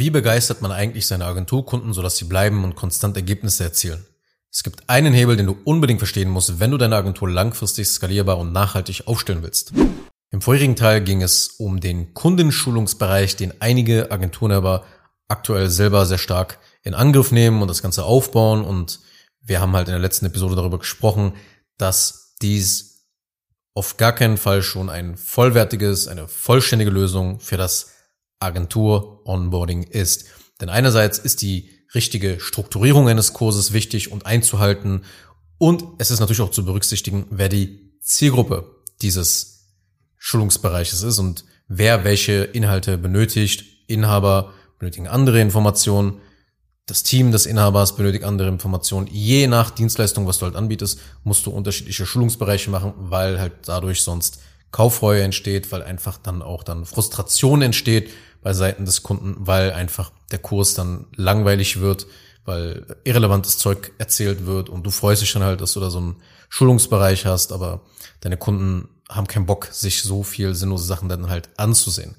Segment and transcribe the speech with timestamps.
[0.00, 4.06] Wie begeistert man eigentlich seine Agenturkunden, sodass sie bleiben und konstant Ergebnisse erzielen?
[4.50, 8.38] Es gibt einen Hebel, den du unbedingt verstehen musst, wenn du deine Agentur langfristig skalierbar
[8.38, 9.74] und nachhaltig aufstellen willst.
[10.30, 14.86] Im vorherigen Teil ging es um den Kundenschulungsbereich, den einige Agenturen aber
[15.28, 18.64] aktuell selber sehr stark in Angriff nehmen und das Ganze aufbauen.
[18.64, 19.00] Und
[19.42, 21.34] wir haben halt in der letzten Episode darüber gesprochen,
[21.76, 23.04] dass dies
[23.74, 27.99] auf gar keinen Fall schon ein vollwertiges, eine vollständige Lösung für das
[28.40, 30.24] Agentur-Onboarding ist.
[30.60, 35.02] Denn einerseits ist die richtige Strukturierung eines Kurses wichtig und einzuhalten
[35.58, 39.66] und es ist natürlich auch zu berücksichtigen, wer die Zielgruppe dieses
[40.16, 43.64] Schulungsbereiches ist und wer welche Inhalte benötigt.
[43.86, 46.20] Inhaber benötigen andere Informationen,
[46.86, 49.06] das Team des Inhabers benötigt andere Informationen.
[49.08, 54.02] Je nach Dienstleistung, was du halt anbietest, musst du unterschiedliche Schulungsbereiche machen, weil halt dadurch
[54.02, 58.10] sonst Kaufreue entsteht, weil einfach dann auch dann Frustration entsteht
[58.42, 62.06] bei Seiten des Kunden, weil einfach der Kurs dann langweilig wird,
[62.44, 65.98] weil irrelevantes Zeug erzählt wird und du freust dich dann halt, dass du da so
[65.98, 66.16] einen
[66.48, 67.82] Schulungsbereich hast, aber
[68.20, 72.16] deine Kunden haben keinen Bock, sich so viel sinnlose Sachen dann halt anzusehen.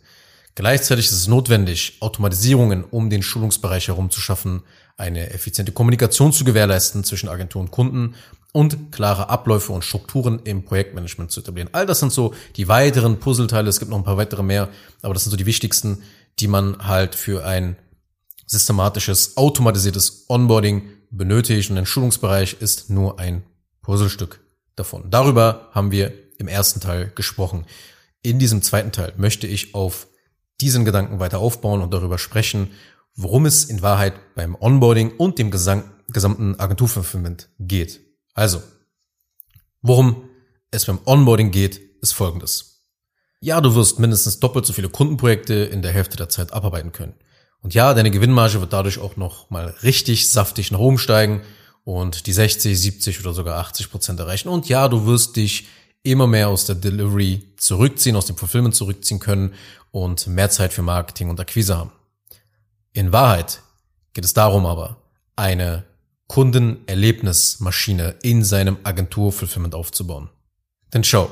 [0.56, 4.64] Gleichzeitig ist es notwendig, Automatisierungen um den Schulungsbereich herum zu schaffen,
[4.98, 8.16] eine effiziente Kommunikation zu gewährleisten zwischen Agentur und Kunden
[8.52, 11.70] und klare Abläufe und Strukturen im Projektmanagement zu etablieren.
[11.72, 13.70] All das sind so die weiteren Puzzleteile.
[13.70, 14.70] Es gibt noch ein paar weitere mehr,
[15.02, 16.04] aber das sind so die wichtigsten,
[16.40, 17.78] die man halt für ein
[18.46, 21.70] systematisches, automatisiertes Onboarding benötigt.
[21.70, 23.44] Und ein Schulungsbereich ist nur ein
[23.82, 24.42] Puzzlestück
[24.76, 25.10] davon.
[25.10, 27.66] Darüber haben wir im ersten Teil gesprochen.
[28.22, 30.08] In diesem zweiten Teil möchte ich auf
[30.60, 32.72] diesen Gedanken weiter aufbauen und darüber sprechen,
[33.16, 38.02] worum es in Wahrheit beim Onboarding und dem gesamten Agenturfulfillment geht.
[38.34, 38.62] Also,
[39.82, 40.30] worum
[40.72, 42.84] es beim Onboarding geht, ist folgendes.
[43.42, 47.16] Ja, du wirst mindestens doppelt so viele Kundenprojekte in der Hälfte der Zeit abarbeiten können.
[47.62, 51.42] Und ja, deine Gewinnmarge wird dadurch auch noch mal richtig saftig nach oben steigen
[51.84, 54.50] und die 60, 70 oder sogar 80 Prozent erreichen.
[54.50, 55.68] Und ja, du wirst dich
[56.04, 59.54] immer mehr aus der Delivery zurückziehen, aus dem Fulfillment zurückziehen können
[59.92, 61.92] und mehr Zeit für Marketing und Akquise haben.
[62.94, 63.62] In Wahrheit
[64.14, 64.98] geht es darum aber,
[65.36, 65.84] eine
[66.32, 70.30] Kundenerlebnismaschine in seinem Agentur-Fulfillment aufzubauen.
[70.94, 71.30] Denn schau,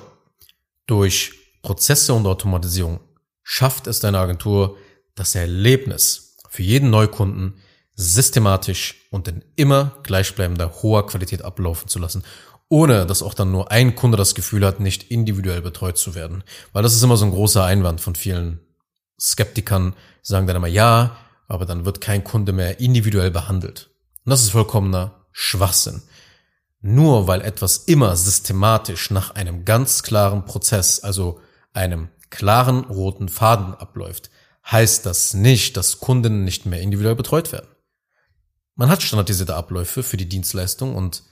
[0.88, 3.00] durch Prozesse und Automatisierung
[3.42, 4.76] schafft es deine Agentur,
[5.16, 7.62] das Erlebnis für jeden Neukunden
[7.96, 12.26] systematisch und in immer gleichbleibender hoher Qualität ablaufen zu lassen,
[12.68, 16.44] ohne dass auch dann nur ein Kunde das Gefühl hat, nicht individuell betreut zu werden.
[16.74, 18.60] Weil das ist immer so ein großer Einwand von vielen
[19.18, 21.16] Skeptikern, sagen dann immer ja,
[21.48, 23.89] aber dann wird kein Kunde mehr individuell behandelt.
[24.30, 26.04] Und das ist vollkommener Schwachsinn.
[26.82, 31.42] Nur weil etwas immer systematisch nach einem ganz klaren Prozess, also
[31.74, 34.30] einem klaren roten Faden abläuft,
[34.70, 37.70] heißt das nicht, dass Kunden nicht mehr individuell betreut werden.
[38.76, 41.24] Man hat standardisierte Abläufe für die Dienstleistung und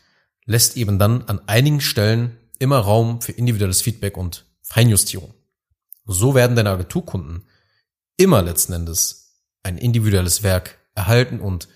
[0.46, 5.36] lässt eben dann an einigen Stellen immer Raum für individuelles Feedback und Feinjustierung.
[6.08, 7.46] So werden deine Agenturkunden
[8.18, 11.68] immer letzten Endes ein individuelles Werk erhalten und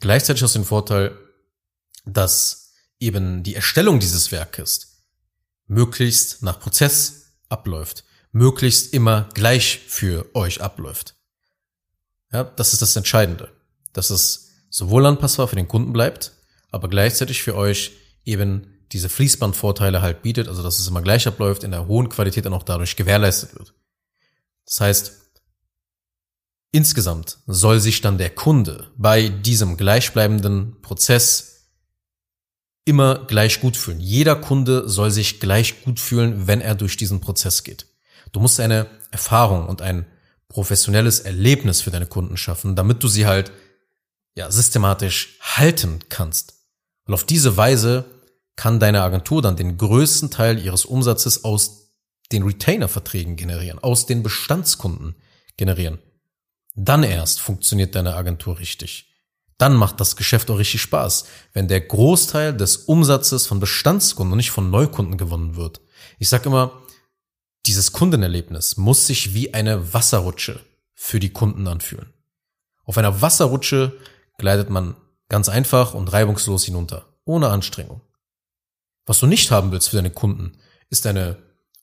[0.00, 1.16] Gleichzeitig hast du den Vorteil,
[2.04, 5.04] dass eben die Erstellung dieses Werkes
[5.66, 11.16] möglichst nach Prozess abläuft, möglichst immer gleich für euch abläuft.
[12.32, 13.52] Ja, das ist das Entscheidende,
[13.92, 16.32] dass es sowohl anpassbar für den Kunden bleibt,
[16.70, 17.92] aber gleichzeitig für euch
[18.24, 22.44] eben diese Fließbandvorteile halt bietet, also dass es immer gleich abläuft, in der hohen Qualität
[22.44, 23.74] dann auch dadurch gewährleistet wird.
[24.64, 25.20] Das heißt,
[26.72, 31.50] Insgesamt soll sich dann der Kunde bei diesem gleichbleibenden Prozess
[32.84, 34.00] immer gleich gut fühlen.
[34.00, 37.86] Jeder Kunde soll sich gleich gut fühlen, wenn er durch diesen Prozess geht.
[38.32, 40.06] Du musst eine Erfahrung und ein
[40.48, 43.52] professionelles Erlebnis für deine Kunden schaffen, damit du sie halt
[44.36, 46.54] ja systematisch halten kannst.
[47.06, 48.04] Und auf diese Weise
[48.54, 51.92] kann deine Agentur dann den größten Teil ihres Umsatzes aus
[52.30, 55.16] den Retainer-Verträgen generieren, aus den Bestandskunden
[55.56, 55.98] generieren.
[56.74, 59.10] Dann erst funktioniert deine Agentur richtig.
[59.58, 64.38] Dann macht das Geschäft auch richtig Spaß, wenn der Großteil des Umsatzes von Bestandskunden und
[64.38, 65.80] nicht von Neukunden gewonnen wird.
[66.18, 66.80] Ich sag immer,
[67.66, 70.60] dieses Kundenerlebnis muss sich wie eine Wasserrutsche
[70.94, 72.12] für die Kunden anfühlen.
[72.84, 73.98] Auf einer Wasserrutsche
[74.38, 74.96] gleitet man
[75.28, 78.00] ganz einfach und reibungslos hinunter, ohne Anstrengung.
[79.06, 80.58] Was du nicht haben willst für deine Kunden,
[80.88, 81.36] ist eine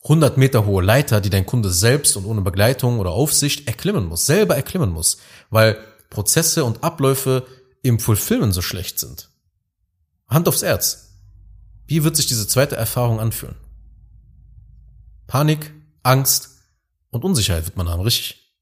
[0.08, 4.26] 100 Meter hohe Leiter, die dein Kunde selbst und ohne Begleitung oder Aufsicht erklimmen muss,
[4.26, 5.18] selber erklimmen muss,
[5.50, 5.78] weil
[6.10, 7.46] Prozesse und Abläufe
[7.82, 9.30] im Fulfillment so schlecht sind.
[10.30, 11.10] Hand aufs Herz.
[11.88, 13.56] Wie wird sich diese zweite Erfahrung anfühlen?
[15.28, 15.74] Panik,
[16.04, 16.52] Angst
[17.12, 18.54] und Unsicherheit wird man haben, richtig?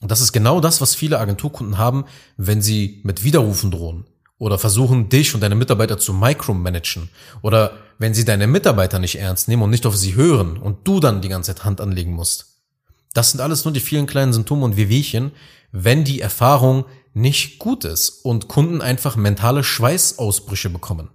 [0.00, 2.06] Und das ist genau das, was viele Agenturkunden haben,
[2.36, 4.04] wenn sie mit Widerrufen drohen
[4.38, 7.08] oder versuchen, dich und deine Mitarbeiter zu micromanagen
[7.40, 10.98] oder wenn sie deine Mitarbeiter nicht ernst nehmen und nicht auf sie hören und du
[10.98, 12.58] dann die ganze Zeit Hand anlegen musst.
[13.14, 15.30] Das sind alles nur die vielen kleinen Symptome und Wehwehchen,
[15.70, 16.84] wenn die Erfahrung
[17.14, 21.10] nicht gut ist und Kunden einfach mentale Schweißausbrüche bekommen.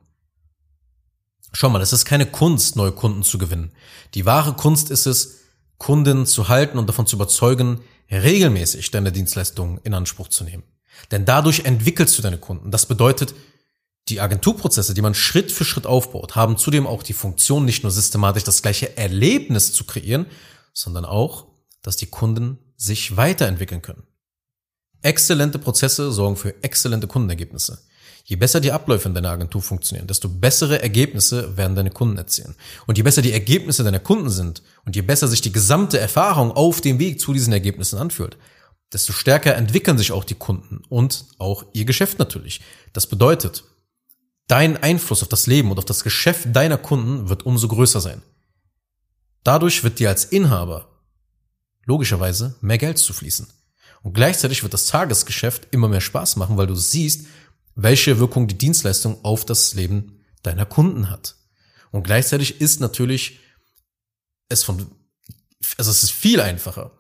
[1.51, 3.73] Schau mal, es ist keine Kunst, neue Kunden zu gewinnen.
[4.13, 5.39] Die wahre Kunst ist es,
[5.77, 10.63] Kunden zu halten und davon zu überzeugen, regelmäßig deine Dienstleistungen in Anspruch zu nehmen.
[11.11, 12.71] Denn dadurch entwickelst du deine Kunden.
[12.71, 13.35] Das bedeutet,
[14.09, 17.91] die Agenturprozesse, die man Schritt für Schritt aufbaut, haben zudem auch die Funktion, nicht nur
[17.91, 20.27] systematisch das gleiche Erlebnis zu kreieren,
[20.73, 21.47] sondern auch,
[21.81, 24.03] dass die Kunden sich weiterentwickeln können.
[25.01, 27.79] Exzellente Prozesse sorgen für exzellente Kundenergebnisse.
[28.23, 32.55] Je besser die Abläufe in deiner Agentur funktionieren, desto bessere Ergebnisse werden deine Kunden erzielen.
[32.85, 36.51] Und je besser die Ergebnisse deiner Kunden sind und je besser sich die gesamte Erfahrung
[36.51, 38.37] auf dem Weg zu diesen Ergebnissen anfühlt,
[38.91, 42.61] desto stärker entwickeln sich auch die Kunden und auch ihr Geschäft natürlich.
[42.91, 43.63] Das bedeutet,
[44.47, 48.21] dein Einfluss auf das Leben und auf das Geschäft deiner Kunden wird umso größer sein.
[49.43, 50.89] Dadurch wird dir als Inhaber
[51.85, 53.47] logischerweise mehr Geld zu fließen.
[54.03, 57.27] Und gleichzeitig wird das Tagesgeschäft immer mehr Spaß machen, weil du siehst,
[57.75, 61.35] welche Wirkung die Dienstleistung auf das Leben deiner Kunden hat.
[61.91, 63.39] Und gleichzeitig ist natürlich
[64.49, 64.87] es von,
[65.77, 66.91] also es ist viel einfacher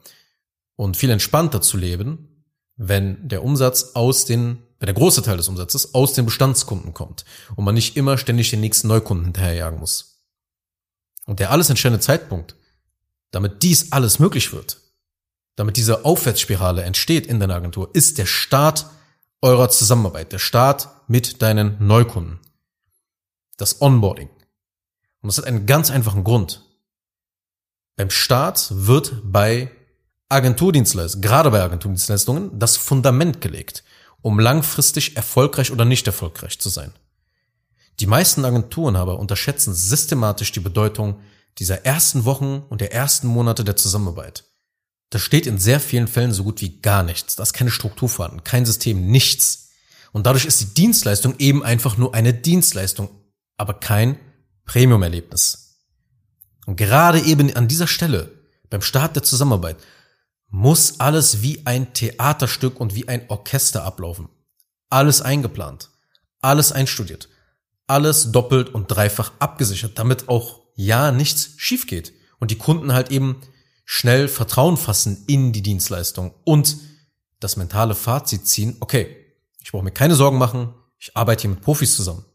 [0.75, 2.43] und viel entspannter zu leben,
[2.75, 7.25] wenn der Umsatz aus den, wenn der große Teil des Umsatzes aus den Bestandskunden kommt
[7.55, 10.21] und man nicht immer ständig den nächsten Neukunden hinterherjagen muss.
[11.25, 12.55] Und der alles entscheidende Zeitpunkt,
[13.31, 14.77] damit dies alles möglich wird,
[15.55, 18.85] damit diese Aufwärtsspirale entsteht in deiner Agentur, ist der Start
[19.41, 22.39] eurer Zusammenarbeit, der Start mit deinen Neukunden.
[23.57, 24.29] Das Onboarding.
[25.21, 26.63] Und das hat einen ganz einfachen Grund.
[27.95, 29.71] Beim Start wird bei
[30.29, 33.83] Agenturdienstleistungen, gerade bei Agenturdienstleistungen, das Fundament gelegt,
[34.21, 36.91] um langfristig erfolgreich oder nicht erfolgreich zu sein.
[37.99, 41.19] Die meisten Agenturen aber unterschätzen systematisch die Bedeutung
[41.57, 44.43] dieser ersten Wochen und der ersten Monate der Zusammenarbeit.
[45.09, 47.35] Da steht in sehr vielen Fällen so gut wie gar nichts.
[47.35, 49.69] Da ist keine Struktur vorhanden, kein System, nichts.
[50.11, 53.09] Und dadurch ist die Dienstleistung eben einfach nur eine Dienstleistung,
[53.55, 54.19] aber kein
[54.65, 55.79] Premium-Erlebnis.
[56.65, 58.31] Und gerade eben an dieser Stelle,
[58.69, 59.77] beim Start der Zusammenarbeit,
[60.49, 64.29] muss alles wie ein Theaterstück und wie ein Orchester ablaufen.
[64.89, 65.89] Alles eingeplant,
[66.39, 67.29] alles einstudiert,
[67.87, 73.11] alles doppelt und dreifach abgesichert, damit auch ja nichts schief geht und die Kunden halt
[73.11, 73.41] eben
[73.85, 76.77] schnell Vertrauen fassen in die Dienstleistung und
[77.39, 79.15] das mentale Fazit ziehen, okay,
[79.61, 82.25] ich brauche mir keine Sorgen machen, ich arbeite hier mit Profis zusammen.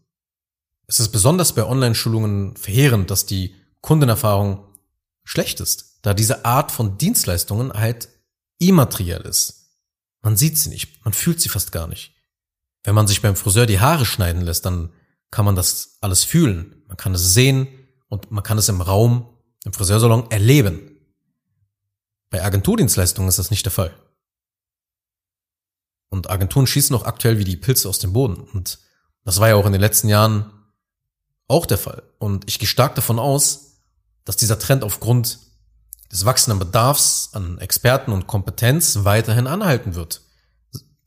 [0.86, 4.64] Es ist besonders bei Online-Schulungen verheerend, dass die Kundenerfahrung
[5.24, 8.08] schlecht ist, da diese Art von Dienstleistungen halt
[8.58, 9.78] immateriell ist.
[10.20, 12.14] Man sieht sie nicht, man fühlt sie fast gar nicht.
[12.84, 14.92] Wenn man sich beim Friseur die Haare schneiden lässt, dann
[15.30, 17.68] kann man das alles fühlen, man kann es sehen
[18.08, 19.28] und man kann es im Raum,
[19.64, 20.90] im Friseursalon erleben.
[22.30, 23.94] Bei Agenturdienstleistungen ist das nicht der Fall.
[26.08, 28.36] Und Agenturen schießen auch aktuell wie die Pilze aus dem Boden.
[28.36, 28.80] Und
[29.24, 30.52] das war ja auch in den letzten Jahren
[31.48, 32.02] auch der Fall.
[32.18, 33.78] Und ich gehe stark davon aus,
[34.24, 35.38] dass dieser Trend aufgrund
[36.12, 40.20] des wachsenden Bedarfs an Experten und Kompetenz weiterhin anhalten wird.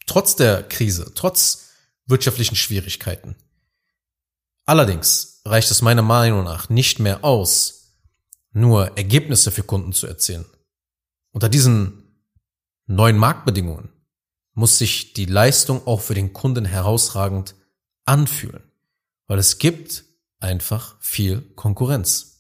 [0.08, 1.70] Trotz der Krise, trotz
[2.08, 3.36] wirtschaftlichen Schwierigkeiten.
[4.66, 7.94] Allerdings reicht es meiner Meinung nach nicht mehr aus,
[8.52, 10.46] nur Ergebnisse für Kunden zu erzielen.
[11.32, 12.04] Unter diesen
[12.88, 13.90] neuen Marktbedingungen
[14.54, 17.56] muss sich die Leistung auch für den Kunden herausragend
[18.06, 18.64] anfühlen,
[19.28, 20.06] weil es gibt
[20.40, 22.35] einfach viel Konkurrenz.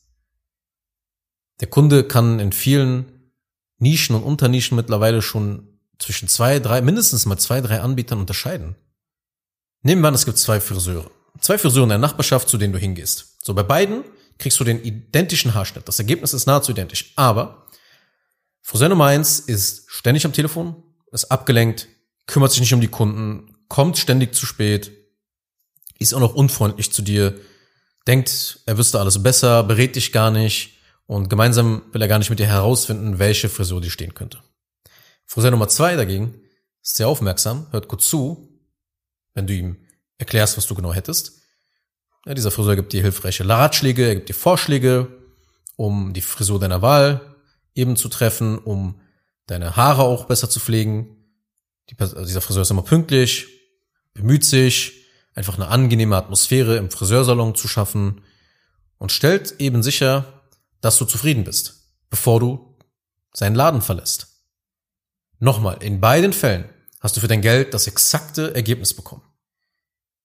[1.59, 3.31] Der Kunde kann in vielen
[3.77, 8.75] Nischen und Unternischen mittlerweile schon zwischen zwei, drei, mindestens mal zwei, drei Anbietern unterscheiden.
[9.81, 11.09] Nehmen wir an, es gibt zwei Friseure.
[11.39, 13.37] Zwei Friseure in der Nachbarschaft, zu denen du hingehst.
[13.43, 14.03] So, bei beiden
[14.37, 15.87] kriegst du den identischen Haarschnitt.
[15.87, 17.13] Das Ergebnis ist nahezu identisch.
[17.15, 17.67] Aber
[18.61, 20.75] Friseur Nummer eins ist ständig am Telefon,
[21.11, 21.87] ist abgelenkt,
[22.25, 24.91] kümmert sich nicht um die Kunden, kommt ständig zu spät,
[25.99, 27.39] ist auch noch unfreundlich zu dir,
[28.07, 30.74] denkt, er wüsste alles besser, berät dich gar nicht
[31.07, 34.41] und gemeinsam will er gar nicht mit dir herausfinden, welche Frisur dir stehen könnte.
[35.25, 36.35] Friseur Nummer zwei dagegen
[36.81, 38.49] ist sehr aufmerksam, hört kurz zu,
[39.33, 39.77] wenn du ihm
[40.17, 41.41] erklärst, was du genau hättest.
[42.25, 45.07] Ja, dieser Friseur gibt dir hilfreiche Ratschläge, er gibt dir Vorschläge,
[45.75, 47.35] um die Frisur deiner Wahl
[47.75, 48.99] eben zu treffen, um
[49.47, 51.17] deine Haare auch besser zu pflegen.
[51.89, 53.47] Die, also dieser Friseur ist immer pünktlich,
[54.13, 58.21] bemüht sich, einfach eine angenehme Atmosphäre im Friseursalon zu schaffen
[58.97, 60.34] und stellt eben sicher,
[60.81, 62.77] dass du zufrieden bist, bevor du
[63.33, 64.27] seinen Laden verlässt.
[65.39, 66.69] Nochmal, in beiden Fällen
[67.01, 69.23] hast du für dein Geld das exakte Ergebnis bekommen.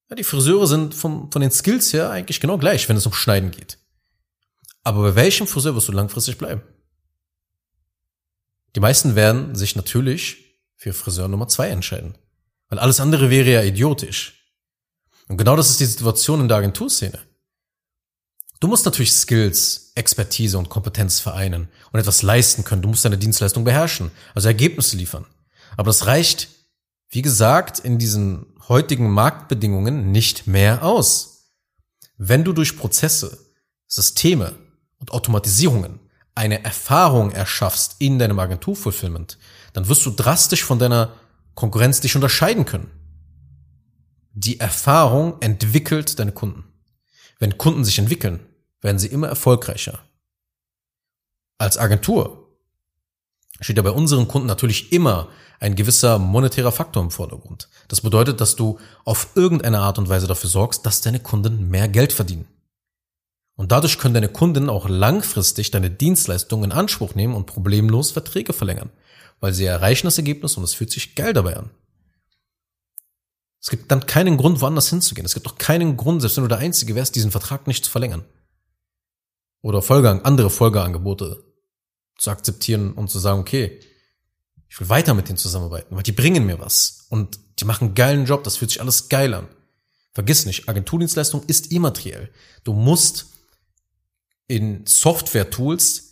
[0.08, 3.12] Ja, die Friseure sind von, von den Skills her eigentlich genau gleich, wenn es um
[3.12, 3.78] Schneiden geht.
[4.82, 6.62] Aber bei welchem Friseur wirst du langfristig bleiben?
[8.74, 12.16] Die meisten werden sich natürlich für Friseur Nummer zwei entscheiden.
[12.68, 14.54] Weil alles andere wäre ja idiotisch.
[15.28, 17.18] Und genau das ist die Situation in der Agenturszene.
[18.60, 22.82] Du musst natürlich Skills, Expertise und Kompetenz vereinen und etwas leisten können.
[22.82, 25.24] Du musst deine Dienstleistung beherrschen, also Ergebnisse liefern.
[25.78, 26.48] Aber das reicht,
[27.08, 31.54] wie gesagt, in diesen heutigen Marktbedingungen nicht mehr aus.
[32.18, 33.38] Wenn du durch Prozesse,
[33.86, 34.54] Systeme
[34.98, 35.98] und Automatisierungen
[36.34, 39.38] eine Erfahrung erschaffst in deinem Agenturfulfillment,
[39.72, 41.14] dann wirst du drastisch von deiner
[41.54, 42.90] Konkurrenz dich unterscheiden können.
[44.32, 46.64] Die Erfahrung entwickelt deine Kunden.
[47.38, 48.40] Wenn Kunden sich entwickeln,
[48.80, 50.00] werden sie immer erfolgreicher.
[51.58, 52.48] Als Agentur
[53.60, 57.68] steht ja bei unseren Kunden natürlich immer ein gewisser monetärer Faktor im Vordergrund.
[57.88, 61.88] Das bedeutet, dass du auf irgendeine Art und Weise dafür sorgst, dass deine Kunden mehr
[61.88, 62.48] Geld verdienen.
[63.56, 68.54] Und dadurch können deine Kunden auch langfristig deine Dienstleistung in Anspruch nehmen und problemlos Verträge
[68.54, 68.88] verlängern,
[69.40, 71.70] weil sie erreichen das Ergebnis und es fühlt sich geil dabei an.
[73.60, 75.26] Es gibt dann keinen Grund, woanders hinzugehen.
[75.26, 77.90] Es gibt doch keinen Grund, selbst wenn du der Einzige wärst, diesen Vertrag nicht zu
[77.90, 78.24] verlängern.
[79.62, 81.44] Oder Folge, andere Folgeangebote
[82.16, 83.80] zu akzeptieren und zu sagen, okay,
[84.68, 87.94] ich will weiter mit denen zusammenarbeiten, weil die bringen mir was und die machen einen
[87.94, 89.48] geilen Job, das fühlt sich alles geil an.
[90.12, 92.30] Vergiss nicht, Agenturdienstleistung ist immateriell.
[92.64, 93.26] Du musst
[94.46, 96.10] in Software-Tools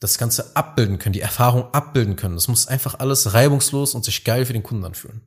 [0.00, 2.34] das Ganze abbilden können, die Erfahrung abbilden können.
[2.34, 5.20] Das muss einfach alles reibungslos und sich geil für den Kunden anfühlen.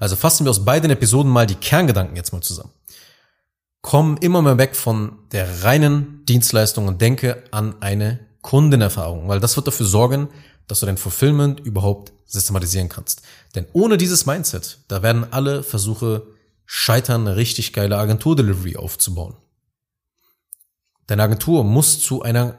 [0.00, 2.72] Also fassen wir aus beiden Episoden mal die Kerngedanken jetzt mal zusammen.
[3.88, 9.56] Komm immer mehr weg von der reinen Dienstleistung und denke an eine Kundenerfahrung, weil das
[9.56, 10.28] wird dafür sorgen,
[10.66, 13.22] dass du dein Fulfillment überhaupt systematisieren kannst.
[13.54, 16.26] Denn ohne dieses Mindset, da werden alle Versuche
[16.66, 19.36] scheitern, eine richtig geile Agentur-Delivery aufzubauen.
[21.06, 22.58] Deine Agentur muss zu einer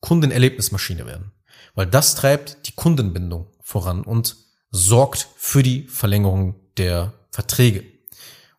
[0.00, 1.30] Kundenerlebnismaschine werden,
[1.74, 4.38] weil das treibt die Kundenbindung voran und
[4.70, 7.97] sorgt für die Verlängerung der Verträge.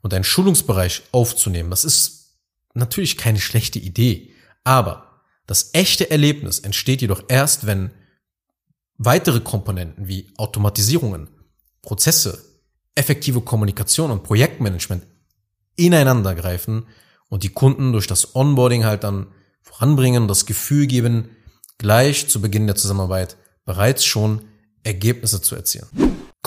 [0.02, 2.38] Und einen Schulungsbereich aufzunehmen, das ist
[2.74, 7.92] natürlich keine schlechte Idee, aber das echte Erlebnis entsteht jedoch erst, wenn
[8.98, 11.30] weitere Komponenten wie Automatisierungen,
[11.82, 12.46] Prozesse,
[12.96, 15.08] effektive Kommunikation und Projektmanagement
[15.76, 16.86] ineinander greifen
[17.30, 19.28] und die Kunden durch das Onboarding halt dann
[19.62, 21.30] voranbringen und das Gefühl geben,
[21.78, 24.42] gleich zu Beginn der Zusammenarbeit bereits schon
[24.84, 25.88] Ergebnisse zu erzielen.